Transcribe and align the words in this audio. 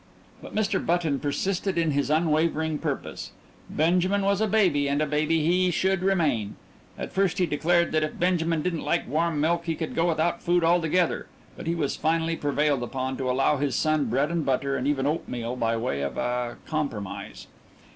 But 0.41 0.55
Mr. 0.55 0.83
Button 0.83 1.19
persisted 1.19 1.77
in 1.77 1.91
his 1.91 2.09
unwavering 2.09 2.79
purpose. 2.79 3.29
Benjamin 3.69 4.23
was 4.23 4.41
a 4.41 4.47
baby, 4.47 4.89
and 4.89 4.99
a 4.99 5.05
baby 5.05 5.45
he 5.45 5.69
should 5.69 6.01
remain. 6.01 6.55
At 6.97 7.13
first 7.13 7.37
he 7.37 7.45
declared 7.45 7.91
that 7.91 8.01
if 8.01 8.17
Benjamin 8.17 8.63
didn't 8.63 8.81
like 8.81 9.07
warm 9.07 9.39
milk 9.39 9.65
he 9.65 9.75
could 9.75 9.93
go 9.93 10.07
without 10.07 10.41
food 10.41 10.63
altogether, 10.63 11.27
but 11.55 11.67
he 11.67 11.75
was 11.75 11.97
finally 11.97 12.35
prevailed 12.35 12.81
upon 12.81 13.15
to 13.17 13.29
allow 13.29 13.57
his 13.57 13.75
son 13.75 14.05
bread 14.05 14.31
and 14.31 14.43
butter, 14.43 14.75
and 14.75 14.87
even 14.87 15.05
oatmeal 15.05 15.55
by 15.55 15.77
way 15.77 16.01
of 16.01 16.17
a 16.17 16.57
compromise. 16.65 17.45